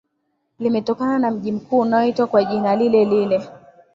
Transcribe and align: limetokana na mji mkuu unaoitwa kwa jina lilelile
limetokana 0.59 1.19
na 1.19 1.31
mji 1.31 1.51
mkuu 1.51 1.79
unaoitwa 1.79 2.27
kwa 2.27 2.43
jina 2.43 2.75
lilelile 2.75 3.49